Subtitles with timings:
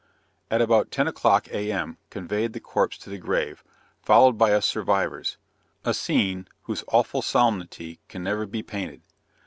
[0.49, 1.99] At about ten o'clock, A.M.
[2.09, 3.63] conveyed the corpse to the grave,
[4.01, 5.37] followed by us survivers
[5.85, 9.03] a scene, whose awful solemnity can never be painted.